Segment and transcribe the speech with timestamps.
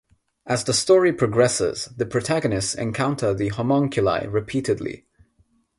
[0.47, 5.05] As the story progresses, the protagonists encounter the Homunculi repeatedly.